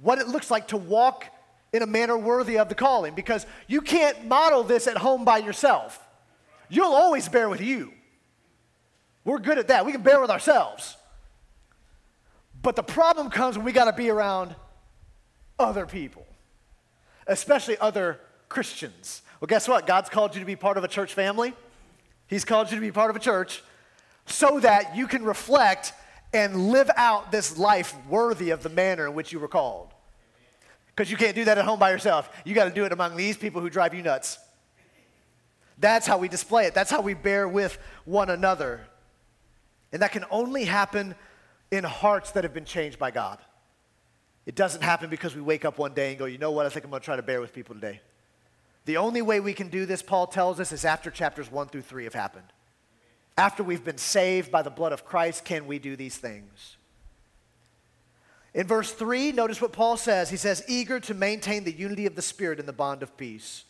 [0.00, 1.24] what it looks like to walk
[1.72, 3.14] in a manner worthy of the calling.
[3.14, 6.06] Because you can't model this at home by yourself.
[6.68, 7.92] You'll always bear with you.
[9.24, 9.84] We're good at that.
[9.84, 10.96] We can bear with ourselves.
[12.62, 14.54] But the problem comes when we got to be around
[15.58, 16.26] other people,
[17.26, 19.22] especially other Christians.
[19.40, 19.86] Well, guess what?
[19.86, 21.54] God's called you to be part of a church family.
[22.26, 23.62] He's called you to be part of a church
[24.26, 25.92] so that you can reflect
[26.32, 29.92] and live out this life worthy of the manner in which you were called.
[30.94, 32.28] Because you can't do that at home by yourself.
[32.44, 34.38] You got to do it among these people who drive you nuts.
[35.78, 36.74] That's how we display it.
[36.74, 38.80] That's how we bear with one another.
[39.92, 41.14] And that can only happen
[41.70, 43.38] in hearts that have been changed by God.
[44.48, 46.70] It doesn't happen because we wake up one day and go, you know what, I
[46.70, 48.00] think I'm going to try to bear with people today.
[48.86, 51.82] The only way we can do this, Paul tells us, is after chapters 1 through
[51.82, 52.46] 3 have happened.
[53.36, 56.78] After we've been saved by the blood of Christ, can we do these things?
[58.54, 60.30] In verse 3, notice what Paul says.
[60.30, 63.64] He says, eager to maintain the unity of the Spirit in the bond of peace.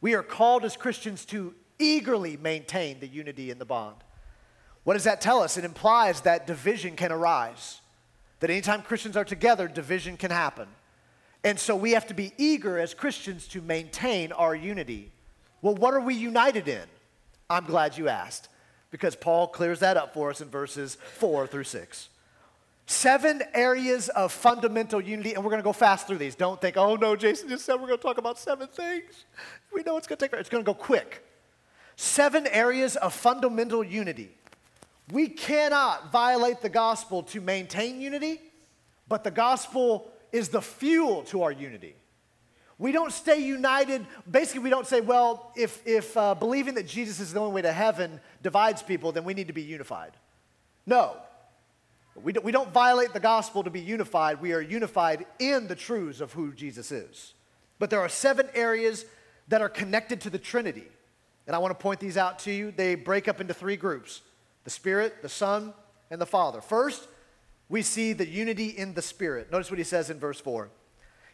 [0.00, 3.96] We are called as Christians to eagerly maintain the unity in the bond.
[4.84, 5.56] What does that tell us?
[5.56, 7.80] It implies that division can arise.
[8.42, 10.66] That anytime Christians are together, division can happen.
[11.44, 15.12] And so we have to be eager as Christians to maintain our unity.
[15.60, 16.82] Well, what are we united in?
[17.48, 18.48] I'm glad you asked,
[18.90, 22.08] because Paul clears that up for us in verses 4 through 6.
[22.86, 26.34] Seven areas of fundamental unity, and we're going to go fast through these.
[26.34, 29.24] Don't think, oh no, Jason just said we're going to talk about seven things.
[29.72, 31.24] We know it's going to take, it's going to go quick.
[31.94, 34.34] Seven areas of fundamental unity.
[35.12, 38.40] We cannot violate the gospel to maintain unity,
[39.08, 41.94] but the gospel is the fuel to our unity.
[42.78, 44.06] We don't stay united.
[44.28, 47.60] Basically, we don't say, well, if, if uh, believing that Jesus is the only way
[47.60, 50.12] to heaven divides people, then we need to be unified.
[50.86, 51.18] No.
[52.14, 54.40] We, do, we don't violate the gospel to be unified.
[54.40, 57.34] We are unified in the truths of who Jesus is.
[57.78, 59.04] But there are seven areas
[59.48, 60.88] that are connected to the Trinity.
[61.46, 62.72] And I want to point these out to you.
[62.74, 64.22] They break up into three groups
[64.64, 65.74] the Spirit, the Son,
[66.10, 66.60] and the Father.
[66.60, 67.08] First,
[67.68, 69.50] we see the unity in the Spirit.
[69.50, 70.68] Notice what he says in verse 4.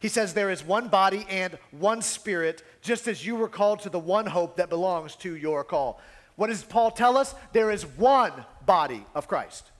[0.01, 3.91] He says, There is one body and one Spirit, just as you were called to
[3.91, 6.01] the one hope that belongs to your call.
[6.37, 7.35] What does Paul tell us?
[7.53, 8.33] There is one
[8.65, 9.71] body of Christ.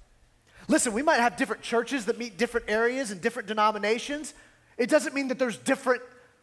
[0.67, 4.35] Listen, we might have different churches that meet different areas and different denominations.
[4.77, 6.03] It doesn't mean that there's different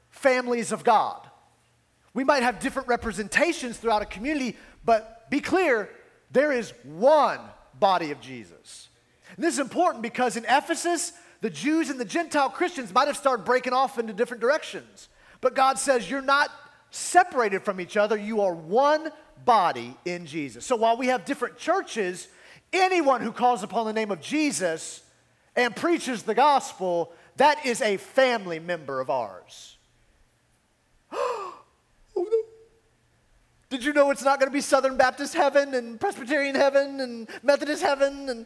[0.10, 1.30] families of God.
[2.14, 5.90] We might have different representations throughout a community, but be clear,
[6.36, 7.40] there is one
[7.80, 8.90] body of Jesus.
[9.36, 13.16] And this is important because in Ephesus, the Jews and the Gentile Christians might have
[13.16, 15.08] started breaking off into different directions.
[15.40, 16.52] But God says, You're not
[16.92, 19.12] separated from each other, you are one
[19.46, 20.66] body in Jesus.
[20.66, 22.28] So while we have different churches,
[22.74, 25.04] anyone who calls upon the name of Jesus
[25.56, 29.78] and preaches the gospel, that is a family member of ours.
[33.76, 37.28] Did you know it's not going to be Southern Baptist heaven and Presbyterian heaven and
[37.44, 38.30] Methodist heaven?
[38.30, 38.46] And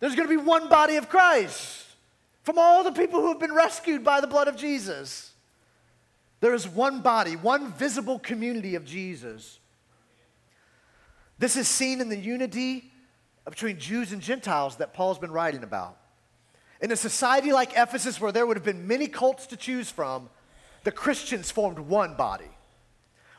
[0.00, 1.86] there's going to be one body of Christ
[2.42, 5.30] from all the people who have been rescued by the blood of Jesus.
[6.40, 9.60] There is one body, one visible community of Jesus.
[11.38, 12.90] This is seen in the unity
[13.44, 15.98] between Jews and Gentiles that Paul's been writing about.
[16.80, 20.30] In a society like Ephesus, where there would have been many cults to choose from,
[20.82, 22.50] the Christians formed one body.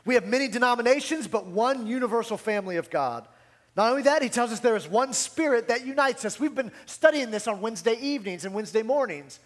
[0.08, 3.28] We have many denominations, but one universal family of God.
[3.76, 6.40] Not only that, he tells us there is one spirit that unites us.
[6.40, 9.38] We've been studying this on Wednesday evenings and Wednesday mornings.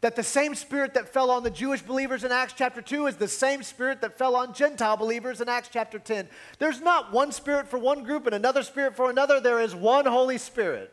[0.00, 3.16] That the same spirit that fell on the Jewish believers in Acts chapter 2 is
[3.16, 6.26] the same spirit that fell on Gentile believers in Acts chapter 10.
[6.58, 9.40] There's not one spirit for one group and another spirit for another.
[9.40, 10.90] There is one Holy Spirit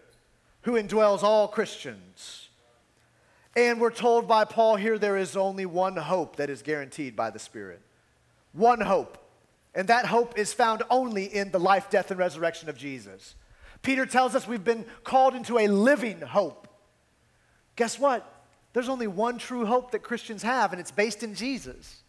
[0.63, 2.49] who indwells all Christians.
[3.55, 7.29] And we're told by Paul here there is only one hope that is guaranteed by
[7.29, 7.81] the Spirit
[8.55, 9.17] one hope,
[9.73, 13.35] and that hope is found only in the life, death, and resurrection of Jesus.
[13.81, 16.67] Peter tells us we've been called into a living hope.
[17.75, 18.31] Guess what?
[18.73, 22.01] There's only one true hope that Christians have, and it's based in Jesus.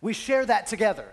[0.00, 1.06] We share that together.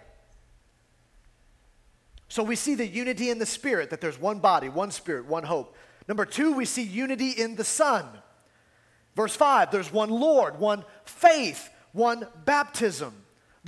[2.28, 5.44] So we see the unity in the Spirit, that there's one body, one Spirit, one
[5.44, 5.76] hope.
[6.08, 8.06] Number two, we see unity in the Son.
[9.16, 13.14] Verse 5 there's one Lord, one faith, one baptism.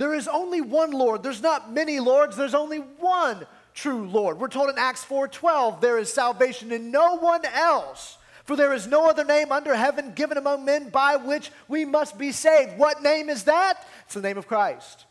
[0.02, 1.22] There is only one Lord.
[1.22, 4.40] There's not many lords, there's only one true Lord.
[4.40, 8.18] We're told in Acts 4:12 there is salvation in no one else.
[8.42, 12.18] For there is no other name under heaven given among men by which we must
[12.18, 12.78] be saved.
[12.78, 13.86] What name is that?
[14.04, 15.04] It's the name of Christ.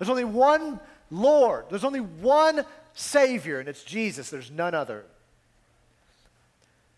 [0.00, 0.80] There's only one
[1.12, 4.30] Lord, there's only one Savior, and it's Jesus.
[4.30, 5.04] There's none other.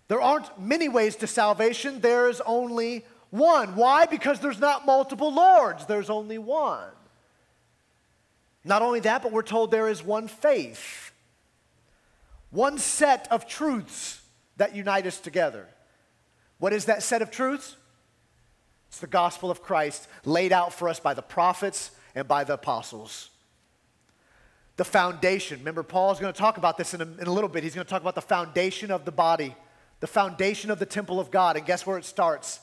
[0.09, 3.77] There aren't many ways to salvation, there is only one.
[3.77, 4.07] Why?
[4.07, 6.96] Because there's not multiple Lords, there's only one.
[8.67, 11.13] Not only that, but we're told there is one faith,
[12.51, 14.21] one set of truths
[14.57, 15.69] that unite us together.
[16.59, 17.77] What is that set of truths?
[18.89, 22.55] It's the gospel of Christ laid out for us by the prophets and by the
[22.55, 23.31] apostles.
[24.79, 25.61] The foundation.
[25.61, 27.63] Remember, Paul's going to talk about this in a, in a little bit.
[27.63, 29.55] He's going to talk about the foundation of the body,
[30.01, 31.57] the foundation of the temple of God.
[31.57, 32.59] And guess where it starts?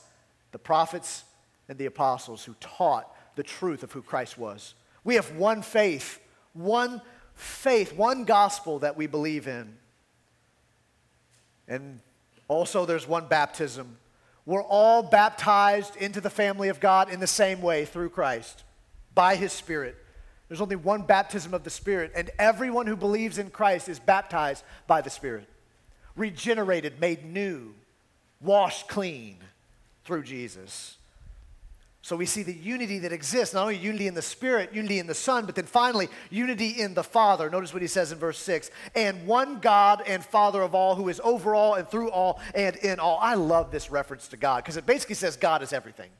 [0.52, 1.24] The prophets
[1.66, 4.74] and the apostles who taught the truth of who Christ was.
[5.04, 6.18] We have one faith,
[6.54, 7.00] one
[7.34, 9.76] faith, one gospel that we believe in.
[11.68, 12.00] And
[12.48, 13.96] also, there's one baptism.
[14.46, 18.62] We're all baptized into the family of God in the same way through Christ,
[19.14, 19.96] by His Spirit.
[20.48, 24.62] There's only one baptism of the Spirit, and everyone who believes in Christ is baptized
[24.86, 25.48] by the Spirit,
[26.16, 27.74] regenerated, made new,
[28.42, 29.38] washed clean
[30.04, 30.98] through Jesus.
[32.04, 35.06] So we see the unity that exists, not only unity in the Spirit, unity in
[35.06, 37.48] the Son, but then finally, unity in the Father.
[37.48, 41.08] Notice what he says in verse 6 and one God and Father of all, who
[41.08, 43.18] is over all and through all and in all.
[43.22, 46.10] I love this reference to God because it basically says God is everything.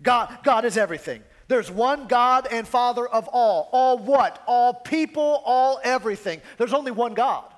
[0.00, 1.24] God, God is everything.
[1.48, 3.68] There's one God and Father of all.
[3.72, 4.44] All what?
[4.46, 6.40] All people, all everything.
[6.56, 7.52] There's only one God.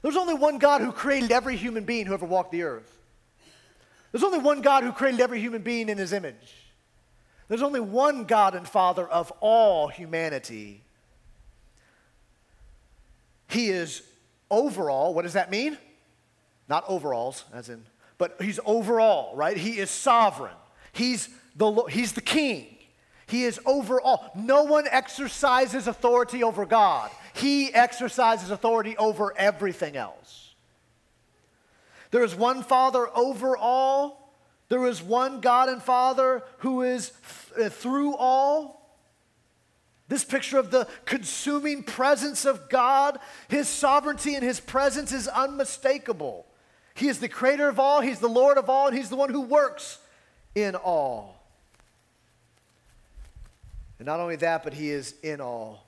[0.00, 3.03] There's only one God who created every human being who ever walked the earth.
[4.14, 6.70] There's only one God who created every human being in his image.
[7.48, 10.84] There's only one God and Father of all humanity.
[13.48, 14.02] He is
[14.52, 15.14] overall.
[15.14, 15.76] What does that mean?
[16.68, 17.82] Not overalls, as in,
[18.16, 19.56] but he's overall, right?
[19.56, 20.54] He is sovereign.
[20.92, 22.68] He's the, he's the king.
[23.26, 24.30] He is over all.
[24.36, 27.10] No one exercises authority over God.
[27.32, 30.43] He exercises authority over everything else.
[32.14, 34.32] There is one Father over all.
[34.68, 37.10] There is one God and Father who is
[37.56, 38.88] th- uh, through all.
[40.06, 46.46] This picture of the consuming presence of God, His sovereignty and His presence is unmistakable.
[46.94, 49.30] He is the creator of all, He's the Lord of all, and He's the one
[49.30, 49.98] who works
[50.54, 51.42] in all.
[53.98, 55.84] And not only that, but He is in all.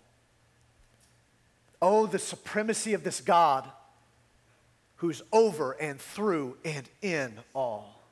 [1.80, 3.70] Oh, the supremacy of this God
[4.96, 8.02] who's over and through and in all.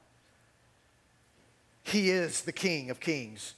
[1.82, 3.54] He is the King of kings.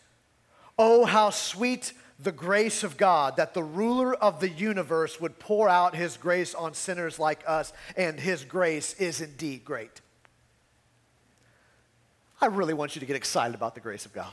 [0.78, 5.68] Oh, how sweet the grace of God that the ruler of the universe would pour
[5.68, 10.00] out his grace on sinners like us, and his grace is indeed great.
[12.40, 14.32] I really want you to get excited about the grace of God.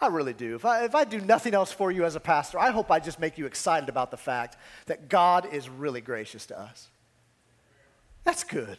[0.00, 0.54] I really do.
[0.54, 2.98] If I, if I do nothing else for you as a pastor, I hope I
[2.98, 4.56] just make you excited about the fact
[4.86, 6.88] that God is really gracious to us.
[8.24, 8.78] That's good.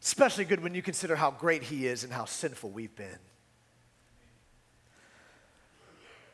[0.00, 3.18] Especially good when you consider how great He is and how sinful we've been.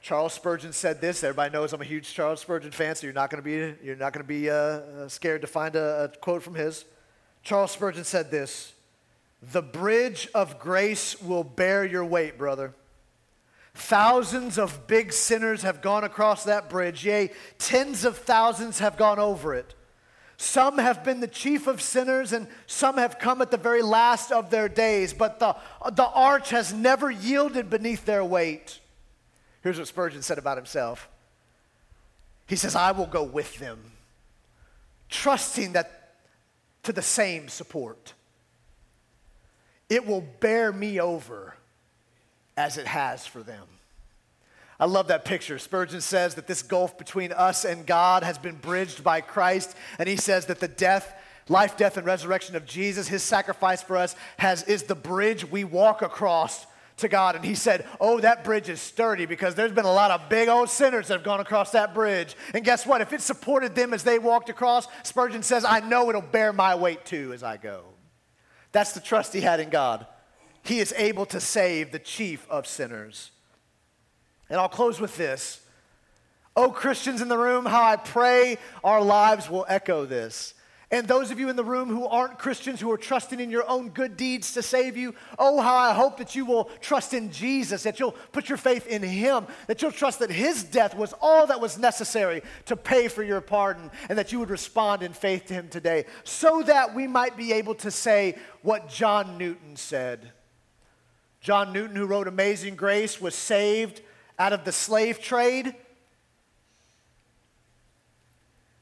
[0.00, 1.22] Charles Spurgeon said this.
[1.22, 3.96] Everybody knows I'm a huge Charles Spurgeon fan, so you're not going to be you're
[3.96, 6.84] not going to be uh, uh, scared to find a, a quote from his.
[7.42, 8.72] Charles Spurgeon said this:
[9.42, 12.74] "The bridge of grace will bear your weight, brother."
[13.74, 17.04] Thousands of big sinners have gone across that bridge.
[17.04, 19.74] Yea, tens of thousands have gone over it.
[20.40, 24.30] Some have been the chief of sinners, and some have come at the very last
[24.30, 25.56] of their days, but the,
[25.90, 28.78] the arch has never yielded beneath their weight.
[29.64, 31.08] Here's what Spurgeon said about himself
[32.46, 33.80] He says, I will go with them,
[35.10, 36.14] trusting that
[36.84, 38.14] to the same support.
[39.90, 41.56] It will bear me over
[42.56, 43.66] as it has for them.
[44.80, 45.58] I love that picture.
[45.58, 50.08] Spurgeon says that this gulf between us and God has been bridged by Christ, and
[50.08, 51.12] he says that the death,
[51.48, 55.64] life, death, and resurrection of Jesus, his sacrifice for us, has, is the bridge we
[55.64, 56.66] walk across
[56.98, 57.34] to God.
[57.34, 60.48] And he said, Oh, that bridge is sturdy because there's been a lot of big
[60.48, 62.36] old sinners that have gone across that bridge.
[62.54, 63.00] And guess what?
[63.00, 66.74] If it supported them as they walked across, Spurgeon says, I know it'll bear my
[66.74, 67.84] weight too as I go.
[68.70, 70.06] That's the trust he had in God.
[70.62, 73.30] He is able to save the chief of sinners.
[74.50, 75.60] And I'll close with this.
[76.56, 80.54] Oh, Christians in the room, how I pray our lives will echo this.
[80.90, 83.68] And those of you in the room who aren't Christians, who are trusting in your
[83.68, 87.30] own good deeds to save you, oh, how I hope that you will trust in
[87.30, 91.12] Jesus, that you'll put your faith in Him, that you'll trust that His death was
[91.20, 95.12] all that was necessary to pay for your pardon, and that you would respond in
[95.12, 99.76] faith to Him today, so that we might be able to say what John Newton
[99.76, 100.32] said.
[101.42, 104.00] John Newton, who wrote Amazing Grace, was saved
[104.38, 105.74] out of the slave trade.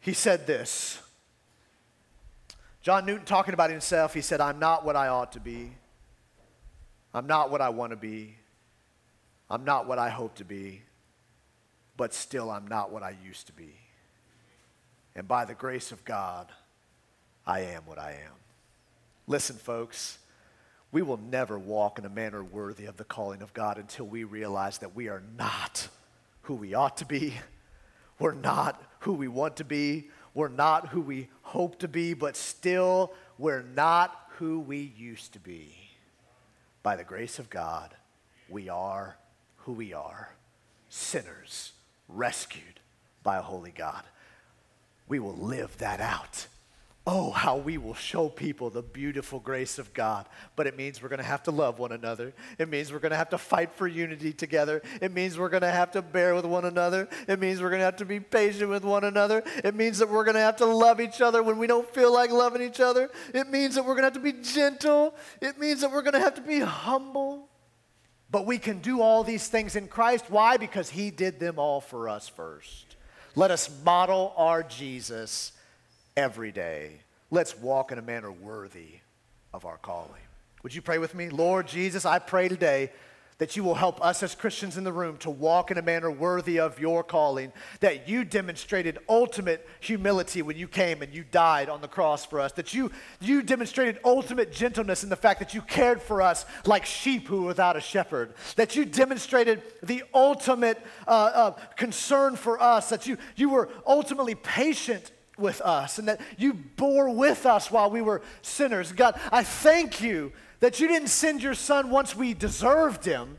[0.00, 1.00] He said this.
[2.82, 5.72] John Newton, talking about himself, he said, I'm not what I ought to be.
[7.12, 8.36] I'm not what I want to be.
[9.50, 10.82] I'm not what I hope to be.
[11.96, 13.74] But still, I'm not what I used to be.
[15.16, 16.52] And by the grace of God,
[17.46, 18.34] I am what I am.
[19.26, 20.18] Listen, folks,
[20.92, 24.24] we will never walk in a manner worthy of the calling of God until we
[24.24, 25.88] realize that we are not
[26.42, 27.34] who we ought to be.
[28.18, 30.10] We're not who we want to be.
[30.32, 35.38] We're not who we hope to be, but still, we're not who we used to
[35.38, 35.74] be.
[36.82, 37.94] By the grace of God,
[38.48, 39.16] we are
[39.58, 40.34] who we are
[40.88, 41.72] sinners
[42.08, 42.80] rescued
[43.22, 44.04] by a holy God.
[45.08, 46.46] We will live that out
[47.08, 50.26] Oh, how we will show people the beautiful grace of God.
[50.56, 52.34] But it means we're going to have to love one another.
[52.58, 54.82] It means we're going to have to fight for unity together.
[55.00, 57.08] It means we're going to have to bear with one another.
[57.28, 59.44] It means we're going to have to be patient with one another.
[59.62, 62.12] It means that we're going to have to love each other when we don't feel
[62.12, 63.08] like loving each other.
[63.32, 65.14] It means that we're going to have to be gentle.
[65.40, 67.48] It means that we're going to have to be humble.
[68.32, 70.24] But we can do all these things in Christ.
[70.28, 70.56] Why?
[70.56, 72.96] Because He did them all for us first.
[73.36, 75.52] Let us model our Jesus
[76.16, 77.00] every day.
[77.30, 79.00] Let's walk in a manner worthy
[79.52, 80.22] of our calling.
[80.62, 81.28] Would you pray with me?
[81.28, 82.90] Lord Jesus, I pray today
[83.38, 86.10] that you will help us as Christians in the room to walk in a manner
[86.10, 91.68] worthy of your calling, that you demonstrated ultimate humility when you came and you died
[91.68, 92.90] on the cross for us, that you,
[93.20, 97.42] you demonstrated ultimate gentleness in the fact that you cared for us like sheep who
[97.42, 103.06] were without a shepherd, that you demonstrated the ultimate uh, uh, concern for us, that
[103.06, 108.02] you, you were ultimately patient with us and that you bore with us while we
[108.02, 108.92] were sinners.
[108.92, 113.38] God, I thank you that you didn't send your son once we deserved him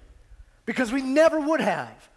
[0.66, 2.10] because we never would have.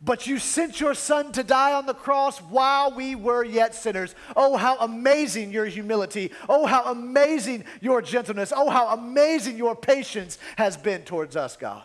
[0.00, 4.14] But you sent your son to die on the cross while we were yet sinners.
[4.36, 6.32] Oh, how amazing your humility.
[6.48, 8.52] Oh, how amazing your gentleness.
[8.54, 11.82] Oh, how amazing your patience has been towards us, God.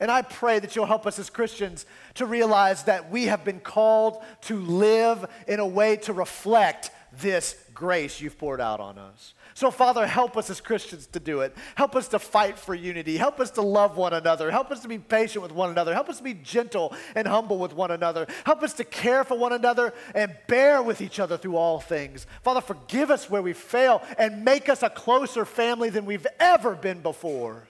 [0.00, 1.84] And I pray that you'll help us as Christians
[2.14, 6.90] to realize that we have been called to live in a way to reflect
[7.20, 9.34] this grace you've poured out on us.
[9.54, 11.56] So, Father, help us as Christians to do it.
[11.74, 13.16] Help us to fight for unity.
[13.16, 14.52] Help us to love one another.
[14.52, 15.92] Help us to be patient with one another.
[15.92, 18.28] Help us to be gentle and humble with one another.
[18.44, 22.24] Help us to care for one another and bear with each other through all things.
[22.44, 26.76] Father, forgive us where we fail and make us a closer family than we've ever
[26.76, 27.66] been before.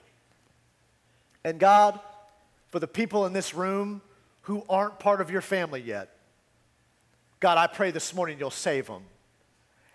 [1.43, 1.99] And God,
[2.69, 4.01] for the people in this room
[4.43, 6.09] who aren't part of your family yet.
[7.39, 9.03] God, I pray this morning you'll save them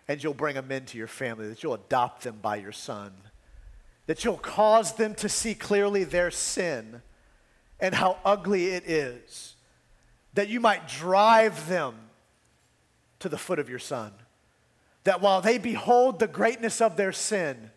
[0.09, 3.13] and you'll bring them into your family, that you'll adopt them by your son,
[4.07, 7.03] that you'll cause them to see clearly their sin
[7.81, 9.57] and how ugly it is,
[10.35, 11.95] that you might drive them
[13.19, 14.13] to the foot of your son,
[15.05, 17.71] that while they behold the greatness of their sin,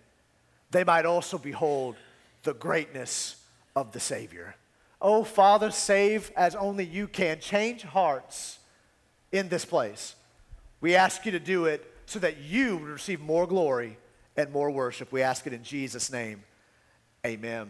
[0.71, 1.95] they might also behold
[2.43, 3.41] the greatness
[3.75, 4.55] of the Savior.
[5.01, 7.39] Oh, Father, save as only you can.
[7.39, 8.59] Change hearts
[9.31, 10.15] in this place.
[10.79, 13.97] We ask you to do it so that you would receive more glory
[14.35, 15.11] and more worship.
[15.11, 16.43] We ask it in Jesus' name.
[17.25, 17.65] Amen.